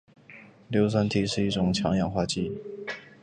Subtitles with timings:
[0.69, 2.59] 硫酸锑是一种强氧化剂。